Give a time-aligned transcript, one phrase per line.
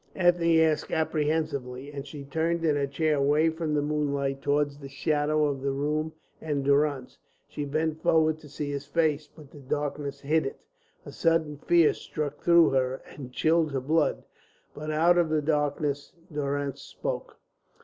[0.15, 4.89] Ethne asked apprehensively, and she turned in her chair away from the moonlight towards the
[4.89, 7.19] shadows of the room and Durrance.
[7.47, 10.59] She bent forward to see his face, but the darkness hid it.
[11.05, 14.23] A sudden fear struck through her and chilled her blood,
[14.73, 17.39] but out of the darkness Durrance spoke.